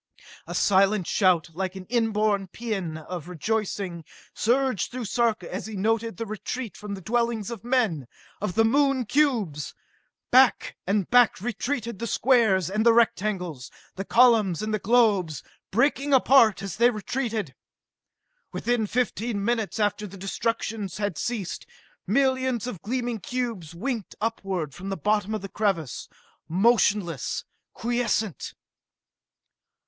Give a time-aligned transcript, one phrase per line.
[0.47, 6.17] A silent shout, like an inborn paean of rejoicing, surged through Sarka as he noted
[6.17, 8.07] the retreat from the dwellings of men,
[8.41, 9.75] of the Moon cubes!
[10.31, 16.15] Back and back retreated the squares and the rectangles, the columns and the globes, breaking
[16.15, 17.53] apart as they retreated.
[18.51, 21.67] Within fifteen minutes after the destruction had ceased,
[22.07, 26.09] millions of gleaming cubes winked upward from the bottom of the crevasse
[26.49, 28.53] motionless, quiescent!